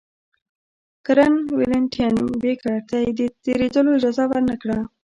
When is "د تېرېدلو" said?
3.19-3.89